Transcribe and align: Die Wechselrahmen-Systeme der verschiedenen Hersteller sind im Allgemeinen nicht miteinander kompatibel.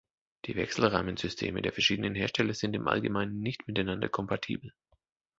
Die 0.45 0.55
Wechselrahmen-Systeme 0.55 1.61
der 1.61 1.73
verschiedenen 1.73 2.15
Hersteller 2.15 2.55
sind 2.55 2.75
im 2.75 2.87
Allgemeinen 2.87 3.39
nicht 3.39 3.67
miteinander 3.67 4.09
kompatibel. 4.09 4.73